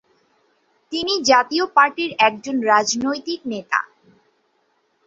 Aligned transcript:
তিনি 0.91 1.13
জাতীয় 1.29 1.65
পার্টি 1.75 2.03
’র 2.07 2.25
একজন 2.27 2.55
রাজনৈতিক 2.71 3.39
নেতা। 3.51 3.79